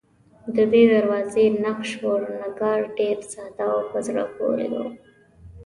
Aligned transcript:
ددې 0.55 0.83
دروازې 0.93 1.45
نقش 1.65 1.89
و 2.03 2.05
نگار 2.41 2.79
ډېر 2.97 3.17
ساده 3.31 3.65
او 3.73 3.79
په 3.91 3.99
زړه 4.07 4.23
پورې 4.35 4.67
و. 4.73 4.75